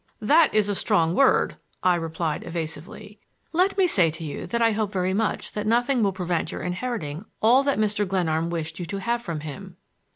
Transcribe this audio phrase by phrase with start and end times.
[0.19, 3.19] "That is a strong word," I replied evasively.
[3.53, 6.63] "Let me say to you that I hope very much that nothing will prevent your
[6.63, 8.07] inheriting all that Mr.
[8.07, 9.77] Glenarm wished you to have from him."